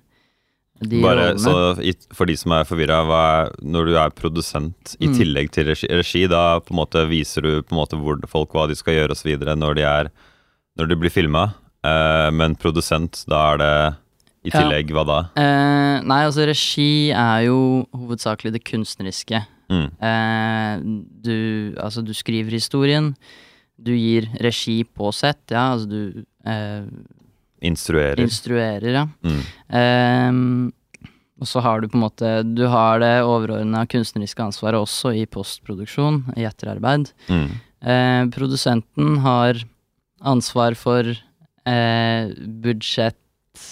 de 0.82 1.01
Bare 1.01 1.36
så 1.39 1.53
For 2.13 2.25
de 2.25 2.36
som 2.36 2.51
er 2.58 2.65
forvirra, 2.65 3.00
når 3.62 3.86
du 3.86 3.94
er 3.98 4.10
produsent 4.10 4.96
i 5.00 5.08
Mm. 5.08 5.13
tillegg 5.18 5.51
til 5.51 5.65
regi, 5.70 5.88
regi, 5.88 6.27
da 6.27 6.60
på 6.60 6.72
en 6.74 6.77
måte 6.82 7.08
viser 7.08 7.42
du 7.42 7.62
på 7.62 7.72
en 7.75 7.80
måte 7.80 7.96
hvor 8.00 8.20
folk 8.27 8.50
hva 8.51 8.68
de 8.68 8.75
skal 8.75 8.94
gjøre 8.96 9.12
osv. 9.12 9.38
når 9.58 9.75
de 9.75 9.82
er 9.84 10.10
Når 10.77 10.88
de 10.89 10.96
blir 10.96 11.12
filma. 11.12 11.53
Eh, 11.86 12.32
men 12.32 12.56
produsent, 12.56 13.24
da 13.27 13.53
er 13.53 13.58
det 13.58 13.96
i 14.46 14.50
Ja. 14.50 14.62
tillegg 14.62 14.89
hva 14.89 15.06
da? 15.06 15.20
Eh, 15.39 16.01
nei, 16.01 16.24
altså 16.25 16.48
regi 16.48 17.12
er 17.12 17.46
jo 17.46 17.86
hovedsakelig 17.94 18.51
det 18.53 18.63
kunstneriske. 18.65 19.46
Mm. 19.70 19.92
Eh, 20.01 20.80
du, 21.22 21.75
altså, 21.80 22.03
du 22.03 22.12
skriver 22.13 22.50
historien, 22.51 23.15
du 23.82 23.92
gir 23.96 24.27
regi 24.42 24.84
på 24.84 25.13
sett, 25.13 25.39
ja, 25.51 25.74
altså 25.75 25.88
du 25.88 26.25
eh, 26.46 26.84
Instruerer. 27.63 28.20
instruerer, 28.20 28.93
ja. 28.93 29.03
Mm. 29.24 29.41
Um, 29.74 30.74
og 31.41 31.48
så 31.50 31.62
har 31.65 31.82
du 31.82 31.88
på 31.89 31.98
en 31.98 32.03
måte 32.05 32.29
Du 32.55 32.65
har 32.72 33.00
det 33.01 33.24
overordna 33.25 33.86
kunstneriske 33.89 34.43
ansvaret 34.43 34.79
også 34.79 35.13
i 35.17 35.25
postproduksjon, 35.25 36.22
i 36.38 36.46
etterarbeid. 36.48 37.12
Mm. 37.27 37.50
Uh, 37.84 38.24
produsenten 38.36 39.17
har 39.25 39.60
ansvar 40.24 40.75
for 40.79 41.08
uh, 41.10 42.24
budsjett 42.63 43.17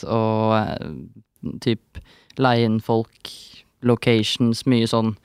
og 0.07 0.55
uh, 0.57 1.57
typ 1.63 2.01
leie 2.41 2.65
inn 2.67 2.79
folk, 2.83 3.31
locations, 3.83 4.65
mye 4.69 4.87
sånn 4.87 5.15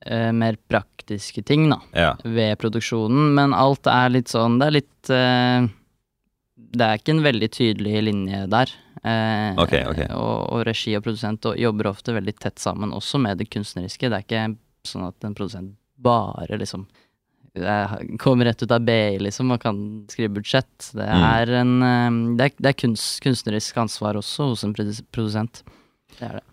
Uh, 0.00 0.30
mer 0.32 0.56
praktiske 0.72 1.42
ting, 1.44 1.66
da, 1.68 1.76
Ja. 1.92 2.14
ved 2.24 2.56
produksjonen. 2.56 3.34
Men 3.36 3.52
alt 3.52 3.84
er 3.86 4.08
litt 4.08 4.28
sånn 4.32 4.54
Det 4.58 4.66
er 4.66 4.72
litt 4.72 5.10
eh, 5.12 5.66
Det 6.70 6.86
er 6.86 7.00
ikke 7.00 7.14
en 7.16 7.24
veldig 7.24 7.48
tydelig 7.50 8.02
linje 8.06 8.44
der. 8.52 8.72
Eh, 9.02 9.58
okay, 9.58 9.84
okay. 9.90 10.06
Og, 10.14 10.46
og 10.54 10.64
regi 10.68 10.92
og 10.98 11.02
produsent 11.06 11.46
og 11.50 11.58
jobber 11.58 11.88
ofte 11.90 12.14
veldig 12.14 12.34
tett 12.38 12.60
sammen, 12.62 12.92
også 12.94 13.18
med 13.22 13.40
det 13.40 13.48
kunstneriske. 13.50 14.10
Det 14.12 14.18
er 14.20 14.26
ikke 14.26 14.44
sånn 14.86 15.08
at 15.08 15.26
en 15.26 15.34
produsent 15.36 15.72
bare 16.00 16.56
liksom 16.60 16.86
eh, 17.58 17.96
kommer 18.22 18.46
rett 18.48 18.62
ut 18.62 18.70
av 18.72 18.84
BI, 18.86 19.18
liksom, 19.26 19.50
og 19.52 19.60
kan 19.64 19.80
skrive 20.12 20.36
budsjett. 20.38 20.92
Det 20.94 21.08
Mm. 21.10 21.24
er 21.32 21.52
en 21.60 21.74
eh, 21.82 22.36
Det 22.38 22.44
er, 22.46 22.54
det 22.62 22.68
er 22.70 22.78
kunst, 22.86 23.18
kunstnerisk 23.24 23.76
ansvar 23.82 24.14
også 24.20 24.50
hos 24.52 24.64
en 24.64 24.74
produsent. 24.76 25.64
Det 26.18 26.28
er 26.28 26.38
det. 26.38 26.44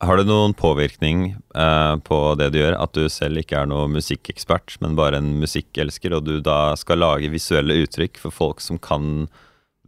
Har 0.00 0.16
det 0.16 0.28
noen 0.28 0.54
påvirkning 0.54 1.34
eh, 1.58 1.96
på 2.06 2.18
det 2.38 2.52
du 2.54 2.60
gjør, 2.60 2.76
at 2.80 2.92
du 2.94 3.08
selv 3.10 3.40
ikke 3.42 3.58
er 3.58 3.66
noen 3.66 3.90
musikkekspert, 3.96 4.76
men 4.80 4.94
bare 4.94 5.18
en 5.18 5.32
musikkelsker, 5.42 6.14
og 6.14 6.24
du 6.24 6.40
da 6.40 6.76
skal 6.78 7.02
lage 7.02 7.30
visuelle 7.32 7.80
uttrykk 7.82 8.16
for 8.22 8.30
folk 8.30 8.60
som 8.62 8.78
kan 8.78 9.26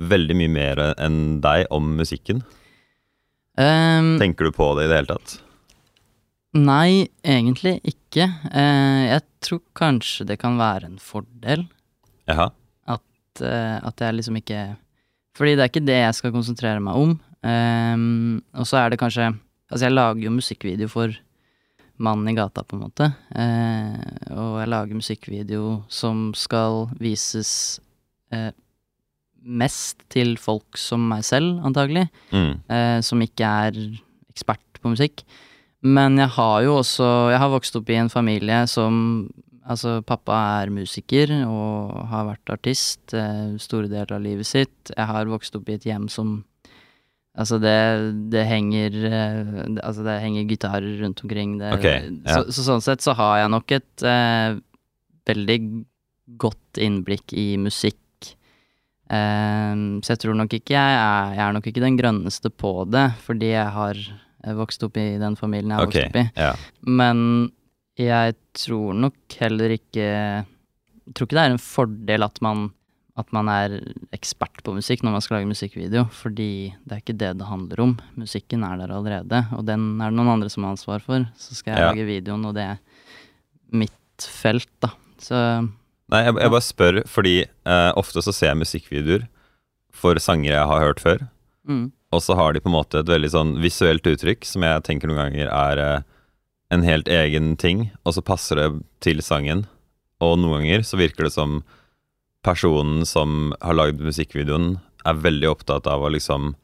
veldig 0.01 0.37
mye 0.39 0.53
mer 0.53 0.83
enn 0.97 1.41
deg 1.45 1.67
om 1.75 1.95
musikken? 1.99 2.43
Um, 3.61 4.17
Tenker 4.21 4.49
du 4.49 4.55
på 4.57 4.73
det 4.79 4.87
i 4.87 4.91
det 4.91 5.01
hele 5.01 5.13
tatt? 5.13 5.37
Nei, 6.57 7.07
egentlig 7.23 7.77
ikke. 7.87 8.27
Eh, 8.51 9.03
jeg 9.07 9.23
tror 9.45 9.61
kanskje 9.79 10.27
det 10.27 10.41
kan 10.43 10.57
være 10.59 10.89
en 10.89 10.99
fordel 10.99 11.63
Jaha. 12.27 12.49
at, 12.91 13.43
eh, 13.45 13.77
at 13.79 14.03
jeg 14.03 14.17
liksom 14.17 14.41
ikke 14.41 14.77
Fordi 15.39 15.55
det 15.55 15.63
er 15.63 15.71
ikke 15.71 15.87
det 15.87 15.99
jeg 16.01 16.17
skal 16.19 16.33
konsentrere 16.35 16.83
meg 16.83 16.97
om. 16.99 17.13
Um, 17.41 18.43
og 18.53 18.67
så 18.67 18.81
er 18.83 18.91
det 18.91 18.99
kanskje 19.01 19.31
Altså, 19.71 19.85
jeg 19.87 19.95
lager 19.95 20.25
jo 20.25 20.33
musikkvideo 20.35 20.89
for 20.91 21.15
mannen 22.03 22.33
i 22.33 22.35
gata, 22.35 22.65
på 22.67 22.75
en 22.75 22.83
måte. 22.83 23.07
Uh, 23.31 24.01
og 24.35 24.57
jeg 24.59 24.71
lager 24.73 24.99
musikkvideo 24.99 25.85
som 25.87 26.33
skal 26.35 26.89
vises 26.99 27.79
eh, 28.35 28.51
mest 29.41 30.03
til 30.13 30.35
folk 30.41 30.79
som 30.79 31.07
meg 31.11 31.25
selv, 31.27 31.61
antagelig. 31.67 32.09
Mm. 32.33 32.53
eh, 32.69 32.99
som 33.05 33.23
ikke 33.25 33.53
er 33.67 33.79
ekspert 34.31 34.81
på 34.83 34.93
musikk. 34.95 35.25
Men 35.81 36.19
jeg 36.21 36.29
har 36.37 36.59
jo 36.61 36.75
også 36.83 37.31
Jeg 37.33 37.39
har 37.41 37.49
vokst 37.49 37.77
opp 37.79 37.89
i 37.89 37.97
en 37.97 38.11
familie 38.13 38.67
som 38.69 39.31
Altså, 39.71 40.01
pappa 40.03 40.35
er 40.61 40.71
musiker 40.75 41.31
og 41.47 41.93
har 42.11 42.25
vært 42.27 42.51
artist 42.51 43.13
eh, 43.15 43.55
store 43.61 43.87
deler 43.87 44.17
av 44.17 44.23
livet 44.25 44.49
sitt. 44.49 44.91
Jeg 44.91 45.07
har 45.07 45.29
vokst 45.31 45.55
opp 45.55 45.69
i 45.69 45.77
et 45.77 45.87
hjem 45.87 46.09
som 46.11 46.41
Altså, 47.39 47.61
det, 47.63 47.77
det 48.33 48.43
henger 48.49 48.97
eh, 49.07 49.53
Altså, 49.85 50.03
det 50.03 50.17
henger 50.25 50.49
gitarer 50.51 50.99
rundt 51.05 51.23
omkring. 51.23 51.55
Det, 51.61 51.71
okay, 51.77 52.09
ja. 52.27 52.41
så, 52.41 52.51
så 52.51 52.67
sånn 52.67 52.83
sett 52.83 53.05
så 53.05 53.15
har 53.21 53.45
jeg 53.45 53.53
nok 53.55 53.77
et 53.77 54.07
eh, 54.11 54.59
veldig 55.31 55.59
godt 56.41 56.81
innblikk 56.83 57.35
i 57.39 57.55
musikk. 57.61 58.01
Ehm, 59.11 60.01
så 60.05 60.15
jeg 60.15 60.21
tror 60.25 60.37
nok 60.39 60.53
ikke 60.55 60.75
jeg 60.77 60.97
er, 60.97 61.33
jeg 61.35 61.45
er 61.49 61.55
nok 61.57 61.67
ikke 61.71 61.83
den 61.83 61.97
grønneste 61.99 62.51
på 62.55 62.73
det, 62.91 63.07
fordi 63.27 63.53
jeg 63.57 63.71
har 63.75 63.99
eh, 63.99 64.55
vokst 64.59 64.85
opp 64.87 64.99
i 65.03 65.07
den 65.19 65.35
familien 65.39 65.73
jeg 65.75 65.81
har 65.81 65.89
okay, 65.89 66.05
vokst 66.05 66.15
opp 66.15 66.21
i. 66.21 66.27
Ja. 66.39 66.53
Men 66.87 67.25
jeg 68.01 68.37
tror 68.57 68.95
nok 68.97 69.35
heller 69.43 69.75
ikke 69.75 70.05
Jeg 70.07 71.15
tror 71.17 71.27
ikke 71.27 71.37
det 71.37 71.43
er 71.43 71.51
en 71.57 71.59
fordel 71.65 72.23
at 72.25 72.39
man, 72.45 72.69
at 73.19 73.33
man 73.35 73.49
er 73.51 73.75
ekspert 74.15 74.63
på 74.65 74.73
musikk 74.77 75.03
når 75.03 75.17
man 75.17 75.25
skal 75.25 75.41
lage 75.41 75.51
musikkvideo, 75.51 76.05
fordi 76.15 76.71
det 76.87 76.95
er 76.95 77.03
ikke 77.03 77.17
det 77.19 77.33
det 77.41 77.49
handler 77.51 77.83
om. 77.83 77.97
Musikken 78.15 78.63
er 78.65 78.79
der 78.79 78.95
allerede, 78.95 79.41
og 79.59 79.67
den 79.67 79.89
er 80.01 80.13
det 80.13 80.17
noen 80.21 80.31
andre 80.37 80.49
som 80.55 80.65
har 80.69 80.77
ansvar 80.77 81.03
for. 81.03 81.27
Så 81.37 81.59
skal 81.59 81.75
jeg 81.75 81.83
Ja. 81.83 81.91
lage 81.91 82.07
videoen, 82.07 82.47
og 82.47 82.55
det 82.55 82.63
er 82.63 82.79
mitt 83.75 84.23
felt, 84.23 84.71
da. 84.81 84.93
Så 85.19 85.37
Nei, 86.11 86.25
jeg, 86.27 86.37
jeg 86.43 86.53
bare 86.53 86.67
spør 86.67 87.01
fordi 87.11 87.35
eh, 87.45 87.91
ofte 88.01 88.23
så 88.25 88.35
ser 88.35 88.53
jeg 88.53 88.63
musikkvideoer 88.65 89.27
for 90.01 90.19
sanger 90.23 90.55
jeg 90.55 90.71
har 90.71 90.85
hørt 90.85 91.03
før, 91.03 91.27
mm, 91.69 91.91
og 92.15 92.23
så 92.25 92.37
har 92.39 92.55
de 92.55 92.63
på 92.63 92.71
en 92.71 92.77
måte 92.79 93.03
et 93.03 93.11
veldig 93.11 93.31
sånn 93.31 93.53
visuelt 93.63 94.07
uttrykk 94.07 94.47
som 94.49 94.65
jeg 94.67 94.85
tenker 94.87 95.11
noen 95.11 95.23
ganger 95.25 95.51
er 95.51 95.83
eh, 95.83 96.09
en 96.71 96.87
helt 96.87 97.11
egen 97.11 97.53
ting, 97.59 97.89
og 98.07 98.15
så 98.17 98.23
passer 98.23 98.61
det 98.61 98.69
til 99.03 99.23
sangen. 99.27 99.65
Og 100.23 100.37
noen 100.39 100.61
ganger 100.61 100.85
så 100.87 101.01
virker 101.01 101.27
det 101.27 101.35
som 101.35 101.61
personen 102.47 103.03
som 103.09 103.53
har 103.61 103.77
lagd 103.77 104.03
musikkvideoen, 104.05 104.77
er 105.09 105.23
veldig 105.25 105.49
opptatt 105.51 105.89
av 105.91 106.05
å 106.05 106.13
liksom 106.13 106.55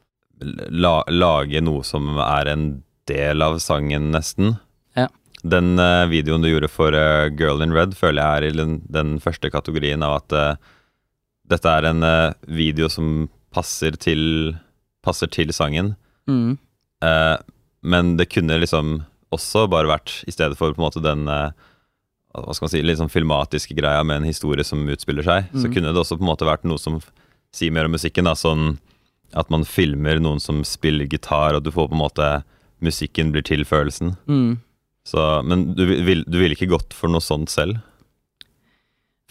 la, 0.71 1.01
lage 1.09 1.61
noe 1.63 1.83
som 1.85 2.19
er 2.21 2.51
en 2.53 2.67
del 3.09 3.43
av 3.43 3.57
sangen, 3.63 4.11
nesten. 4.13 4.55
Ja. 4.97 5.07
Den 5.45 5.77
uh, 5.79 6.07
videoen 6.09 6.41
du 6.41 6.49
gjorde 6.49 6.69
for 6.71 6.95
uh, 6.97 7.29
Girl 7.37 7.61
in 7.61 7.73
Red, 7.75 7.93
føler 7.95 8.21
jeg 8.23 8.37
er 8.37 8.47
i 8.47 8.57
den, 8.57 8.81
den 8.89 9.19
første 9.23 9.51
kategorien 9.53 10.01
av 10.03 10.15
at 10.23 10.33
uh, 10.33 10.55
dette 11.47 11.69
er 11.69 11.85
en 11.87 12.01
video 12.51 12.89
som 12.91 13.29
passer 13.55 13.95
til, 13.95 14.55
passer 15.05 15.27
til 15.31 15.53
sangen. 15.55 15.93
mm, 16.27 16.57
men 17.87 18.17
det 18.17 18.25
kunne 18.33 18.57
liksom 18.59 19.05
også 19.31 19.67
bare 19.71 19.87
vært, 19.87 20.23
i 20.27 20.33
stedet 20.33 20.57
for 20.59 20.73
på 20.73 20.81
en 20.81 20.87
måte 20.89 20.99
den 21.05 21.23
hva 21.27 22.53
skal 22.53 22.65
man 22.67 22.71
si, 22.73 22.81
litt 22.83 22.99
sånn 22.99 23.09
filmatiske 23.13 23.77
greia 23.77 24.03
med 24.03 24.19
en 24.19 24.27
historie 24.27 24.65
som 24.67 24.83
utspiller 24.91 25.23
seg, 25.23 25.47
så 25.55 25.67
Mhm. 25.69 25.73
kunne 25.73 25.93
det 25.93 26.01
også 26.03 26.17
på 26.19 26.25
en 26.25 26.31
måte 26.33 26.45
vært 26.49 26.65
noe 26.67 26.77
som 26.77 26.99
sier 27.53 27.71
mer 27.71 27.85
om 27.85 27.91
musikken. 27.95 28.25
da, 28.25 28.33
Sånn 28.35 28.77
at 29.33 29.49
man 29.49 29.63
filmer 29.63 30.19
noen 30.19 30.39
som 30.41 30.63
spiller 30.63 31.07
gitar, 31.07 31.55
og 31.55 31.63
du 31.63 31.71
får 31.71 31.87
på 31.89 31.93
en 31.95 32.03
måte 32.03 32.43
musikken 32.81 33.31
blir 33.31 33.43
til 33.43 33.63
følelsen. 33.63 34.17
mm. 34.27 34.57
Så, 35.07 35.23
men 35.47 35.69
du 35.77 35.85
ville 35.87 36.25
vil 36.27 36.55
ikke 36.55 36.67
gått 36.73 36.95
for 36.95 37.11
noe 37.11 37.23
sånt 37.23 37.51
selv? 37.53 37.79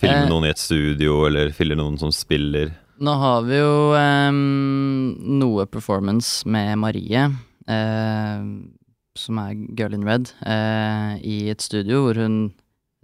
Filme 0.00 0.25
Eh. 0.25 0.28
noen 0.28 0.47
i 0.49 0.52
et 0.52 0.61
studio, 0.61 1.25
eller 1.28 1.52
filme 1.56 1.76
noen 1.76 1.99
som 2.00 2.12
spiller? 2.12 2.73
Nå 3.00 3.12
har 3.21 3.42
vi 3.45 3.59
jo 3.61 3.92
eh, 3.97 4.33
noe 4.33 5.66
performance 5.68 6.49
med 6.49 6.78
Marie, 6.80 7.26
eh, 7.68 8.47
som 9.16 9.40
er 9.40 9.56
Girl 9.76 9.97
in 9.97 10.04
Red, 10.09 10.33
eh, 10.45 11.16
i 11.21 11.37
et 11.52 11.64
studio 11.64 12.06
hvor 12.06 12.21
hun 12.21 12.38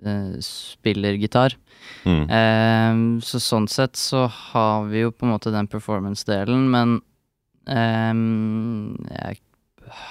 eh, 0.04 0.40
spiller 0.40 1.20
gitar. 1.20 1.56
Mm. 2.04 2.24
Ehm, 2.30 3.06
så 3.24 3.40
sånn 3.42 3.68
sett 3.68 3.96
så 4.00 4.26
har 4.30 4.88
vi 4.88 5.04
jo 5.04 5.12
på 5.12 5.26
en 5.26 5.32
måte 5.34 5.52
den 5.54 5.68
performance-delen, 5.70 6.68
men 6.72 7.00
ehm, 7.68 8.96
jeg 9.10 9.40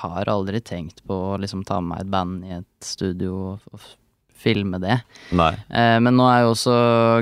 har 0.02 0.30
aldri 0.32 0.62
tenkt 0.64 1.02
på 1.08 1.18
å 1.32 1.40
liksom 1.42 1.66
ta 1.68 1.80
med 1.82 1.96
meg 1.96 2.06
et 2.06 2.14
band 2.14 2.46
i 2.46 2.54
et 2.60 2.86
studio 2.86 3.34
og, 3.54 3.74
og 3.74 3.90
filme 4.42 4.80
det. 4.82 4.98
Nei. 5.38 5.52
Eh, 5.70 5.98
men 6.02 6.18
nå 6.18 6.26
er 6.30 6.44
jo 6.44 6.54
også 6.56 6.76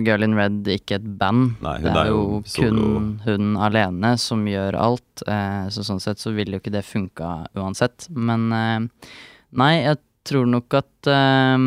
Girl 0.05 0.23
in 0.25 0.37
Red 0.37 0.67
ikke 0.71 0.99
et 0.99 1.07
band. 1.19 1.57
Nei, 1.63 1.77
det 1.83 1.91
er, 1.91 2.01
er 2.05 2.11
jo 2.11 2.19
jo 2.39 2.43
kun 2.55 3.09
hun 3.25 3.55
alene 3.59 4.13
som 4.21 4.45
gjør 4.47 4.77
alt. 4.79 5.25
Eh, 5.27 5.65
så 5.73 5.85
sånn 5.87 6.01
sett 6.03 6.21
så 6.21 6.33
ville 6.35 6.57
jo 6.57 6.63
ikke 6.63 6.75
det 6.77 6.85
funka 6.87 7.31
uansett. 7.59 8.07
Men 8.15 8.47
eh, 8.55 9.09
nei, 9.59 9.73
jeg 9.81 10.01
tror 10.29 10.47
nok 10.49 10.79
at 10.79 11.11
eh, 11.11 11.57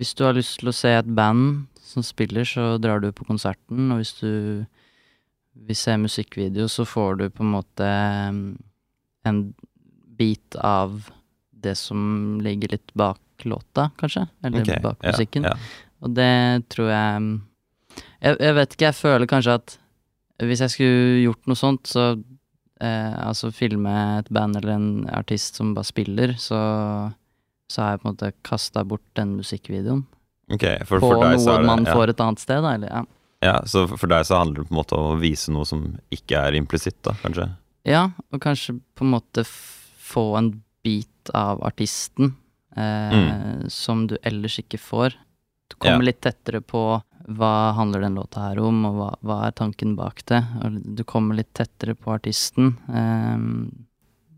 hvis 0.00 0.14
du 0.16 0.24
har 0.26 0.38
lyst 0.38 0.60
til 0.62 0.72
å 0.72 0.76
se 0.76 0.94
et 0.96 1.14
band 1.16 1.66
som 1.90 2.04
spiller, 2.06 2.46
så 2.46 2.76
drar 2.80 3.02
du 3.02 3.10
på 3.12 3.26
konserten. 3.28 3.90
Og 3.90 4.00
hvis 4.00 4.14
du 4.20 4.64
vil 5.60 5.76
se 5.76 5.96
musikkvideo, 6.00 6.68
så 6.70 6.86
får 6.88 7.20
du 7.20 7.26
på 7.34 7.44
en 7.44 7.54
måte 7.58 7.86
eh, 7.86 8.38
en 9.28 9.42
bit 10.20 10.56
av 10.60 11.08
det 11.50 11.76
som 11.80 12.40
ligger 12.44 12.76
litt 12.76 12.94
bak 12.96 13.44
låta, 13.48 13.90
kanskje. 14.00 14.26
Eller 14.44 14.64
okay, 14.64 14.80
bak 14.84 15.00
musikken. 15.04 15.48
Ja, 15.48 15.56
Og 16.04 16.12
det 16.16 16.68
tror 16.72 16.90
jeg 16.92 17.30
jeg, 18.20 18.36
jeg 18.36 18.56
vet 18.56 18.74
ikke, 18.74 18.88
jeg 18.90 18.98
føler 18.98 19.28
kanskje 19.28 19.56
at 19.60 19.78
hvis 20.44 20.62
jeg 20.64 20.72
skulle 20.72 21.22
gjort 21.24 21.48
noe 21.50 21.58
sånt, 21.58 21.88
så 21.88 22.04
eh, 22.80 23.16
Altså 23.20 23.50
filme 23.52 23.92
et 24.18 24.28
band 24.32 24.56
eller 24.56 24.72
en 24.72 24.90
artist 25.12 25.60
som 25.60 25.74
bare 25.76 25.88
spiller, 25.88 26.36
så 26.40 26.60
så 27.70 27.84
har 27.84 27.94
jeg 27.94 28.02
på 28.02 28.08
en 28.08 28.14
måte 28.16 28.32
kasta 28.42 28.82
bort 28.82 29.04
den 29.14 29.36
musikkvideoen. 29.38 30.02
Ok, 30.50 30.64
for, 30.88 30.98
på 30.98 31.06
for 31.06 31.20
deg 31.22 31.36
noe 31.38 31.52
det, 31.54 31.66
man 31.68 31.84
ja. 31.86 31.94
får 31.94 32.10
et 32.10 32.22
annet 32.24 32.42
sted, 32.42 32.64
da. 32.64 32.72
Eller, 32.74 32.90
ja. 32.90 33.02
Ja, 33.46 33.52
så 33.70 33.84
for 33.92 34.10
deg 34.10 34.26
så 34.26 34.40
handler 34.40 34.64
det 34.64 34.68
på 34.68 34.74
en 34.74 34.80
måte 34.80 34.98
om 34.98 35.12
å 35.14 35.20
vise 35.20 35.52
noe 35.54 35.68
som 35.68 35.84
ikke 36.12 36.40
er 36.48 36.58
implisitt, 36.58 36.98
da, 37.06 37.14
kanskje? 37.22 37.46
ja, 37.88 38.10
og 38.28 38.42
kanskje 38.42 38.74
på 38.98 39.06
en 39.06 39.14
måte 39.14 39.44
få 40.10 40.24
en 40.38 40.50
bit 40.84 41.30
av 41.36 41.60
artisten 41.66 42.32
eh, 42.76 43.66
som 43.70 44.06
du 44.10 44.16
ellers 44.26 44.58
ikke 44.62 44.78
får. 44.80 45.14
Du 45.70 45.76
kommer 45.78 46.00
Mm. 46.00 46.04
Ja. 46.04 46.06
litt 46.10 46.20
tettere 46.24 46.60
på 46.60 46.82
hva 47.30 47.72
handler 47.76 48.00
den 48.02 48.16
låta 48.18 48.40
her 48.48 48.58
om, 48.58 48.80
og 48.88 48.94
hva, 48.98 49.10
hva 49.22 49.36
er 49.46 49.52
tanken 49.54 49.92
bak 49.98 50.24
det. 50.26 50.40
Og 50.64 50.78
du 50.96 51.02
kommer 51.06 51.36
litt 51.38 51.52
tettere 51.54 51.94
på 51.94 52.10
artisten. 52.16 52.72
Eh, 52.90 53.38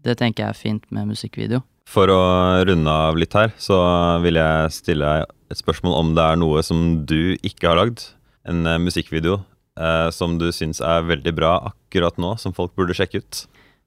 det 0.05 0.19
tenker 0.19 0.45
jeg 0.45 0.51
er 0.51 0.59
fint 0.59 0.85
med 0.93 1.09
musikkvideo. 1.13 1.63
For 1.89 2.09
å 2.13 2.19
runde 2.67 2.91
av 2.91 3.17
litt 3.19 3.33
her, 3.37 3.53
så 3.61 3.77
vil 4.23 4.35
jeg 4.41 4.73
stille 4.75 5.07
deg 5.07 5.33
et 5.53 5.61
spørsmål 5.61 5.97
om 5.99 6.13
det 6.17 6.25
er 6.25 6.37
noe 6.41 6.63
som 6.65 6.83
du 7.07 7.37
ikke 7.45 7.69
har 7.71 7.77
lagd. 7.81 8.05
En 8.49 8.67
eh, 8.67 8.79
musikkvideo 8.83 9.39
eh, 9.79 10.11
som 10.11 10.39
du 10.41 10.49
syns 10.53 10.81
er 10.85 11.05
veldig 11.09 11.35
bra 11.37 11.55
akkurat 11.73 12.19
nå, 12.19 12.35
som 12.41 12.53
folk 12.57 12.75
burde 12.79 12.97
sjekke 12.99 13.23
ut. 13.23 13.43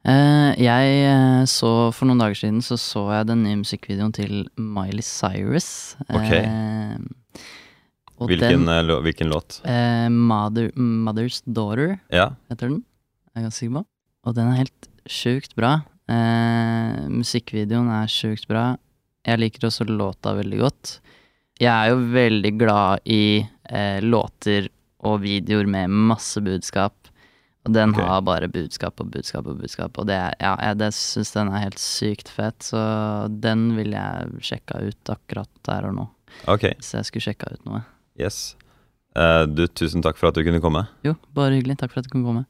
Eh, 0.06 0.52
jeg 0.62 0.98
eh, 1.10 1.44
så 1.50 1.70
For 1.96 2.06
noen 2.06 2.20
dager 2.22 2.38
siden 2.38 2.60
så 2.62 2.78
så 2.78 3.08
jeg 3.16 3.30
den 3.32 3.42
nye 3.46 3.58
musikkvideoen 3.64 4.14
til 4.14 4.44
Miley 4.56 5.06
Cyrus. 5.06 5.96
Okay. 6.06 6.44
Eh, 6.46 7.42
Hvilken, 8.16 8.64
den 8.64 8.92
hvilken 9.04 9.28
låt? 9.28 9.58
Mother, 10.08 10.70
Mother's 10.78 11.42
Daughter 11.44 11.98
Ja, 12.14 12.30
heter 12.48 12.70
den. 12.72 12.84
Er 13.36 13.44
ganske 13.44 13.60
sikker 13.66 13.82
på. 13.82 13.86
Og 14.26 14.38
den 14.38 14.48
er 14.54 14.62
helt 14.62 14.88
sjukt 15.12 15.56
bra. 15.58 15.74
Eh, 16.08 17.06
musikkvideoen 17.12 17.90
er 17.92 18.12
sjukt 18.12 18.48
bra. 18.48 18.76
Jeg 19.26 19.42
liker 19.42 19.68
også 19.68 19.88
låta 19.90 20.36
veldig 20.38 20.62
godt. 20.62 21.00
Jeg 21.60 21.72
er 21.72 21.92
jo 21.92 22.00
veldig 22.14 22.52
glad 22.60 23.04
i 23.10 23.42
eh, 23.42 24.00
låter 24.04 24.70
og 25.06 25.22
videoer 25.24 25.68
med 25.70 25.90
masse 25.90 26.42
budskap. 26.44 26.96
Og 27.66 27.74
den 27.74 27.96
okay. 27.96 28.06
har 28.06 28.22
bare 28.22 28.50
budskap 28.52 29.02
og 29.02 29.10
budskap 29.14 29.48
og 29.50 29.58
budskap, 29.58 29.98
og 29.98 30.06
det, 30.06 30.20
ja, 30.38 30.52
jeg 30.62 30.78
det 30.78 30.92
syns 30.94 31.34
den 31.34 31.50
er 31.50 31.64
helt 31.64 31.82
sykt 31.82 32.30
fett. 32.30 32.62
Så 32.68 32.82
den 33.42 33.72
vil 33.78 33.96
jeg 33.96 34.44
sjekka 34.46 34.84
ut 34.86 35.14
akkurat 35.16 35.50
der 35.66 35.90
og 35.90 35.98
nå, 35.98 36.06
Okay. 36.52 36.76
hvis 36.78 36.94
jeg 36.94 37.10
skulle 37.10 37.26
sjekka 37.26 37.50
ut 37.56 37.66
noe. 37.66 37.82
Yes. 38.22 38.54
Uh, 39.16 39.48
du, 39.48 39.66
tusen 39.72 40.04
takk 40.06 40.20
for 40.20 40.30
at 40.30 40.38
du 40.38 40.44
kunne 40.46 40.62
komme. 40.62 40.86
Jo, 41.08 41.16
bare 41.34 41.56
hyggelig. 41.58 41.80
Takk 41.82 41.94
for 41.96 42.04
at 42.04 42.10
du 42.10 42.14
kunne 42.14 42.28
komme. 42.28 42.46